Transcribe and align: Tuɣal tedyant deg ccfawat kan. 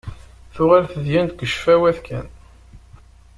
Tuɣal 0.55 0.85
tedyant 0.91 1.33
deg 1.33 1.45
ccfawat 1.49 1.97
kan. 2.07 2.27